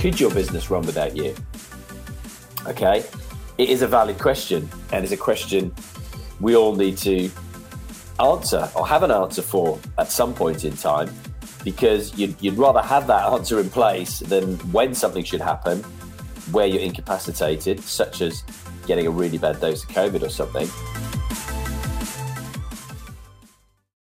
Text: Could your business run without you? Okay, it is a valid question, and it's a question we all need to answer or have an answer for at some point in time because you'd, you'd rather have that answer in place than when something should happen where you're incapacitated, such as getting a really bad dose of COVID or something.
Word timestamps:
Could 0.00 0.20
your 0.20 0.30
business 0.30 0.70
run 0.70 0.86
without 0.86 1.16
you? 1.16 1.34
Okay, 2.66 3.04
it 3.58 3.68
is 3.68 3.82
a 3.82 3.88
valid 3.88 4.18
question, 4.18 4.68
and 4.92 5.02
it's 5.02 5.12
a 5.12 5.16
question 5.16 5.74
we 6.40 6.54
all 6.54 6.74
need 6.74 6.96
to 6.98 7.30
answer 8.20 8.70
or 8.74 8.86
have 8.86 9.02
an 9.02 9.10
answer 9.10 9.42
for 9.42 9.78
at 9.98 10.10
some 10.10 10.34
point 10.34 10.64
in 10.64 10.76
time 10.76 11.10
because 11.64 12.16
you'd, 12.16 12.34
you'd 12.40 12.56
rather 12.56 12.80
have 12.80 13.06
that 13.06 13.24
answer 13.32 13.60
in 13.60 13.68
place 13.70 14.20
than 14.20 14.56
when 14.72 14.94
something 14.94 15.24
should 15.24 15.40
happen 15.40 15.82
where 16.52 16.66
you're 16.66 16.80
incapacitated, 16.80 17.80
such 17.80 18.20
as 18.20 18.42
getting 18.86 19.06
a 19.06 19.10
really 19.10 19.36
bad 19.36 19.60
dose 19.60 19.82
of 19.82 19.90
COVID 19.90 20.22
or 20.22 20.30
something. 20.30 20.68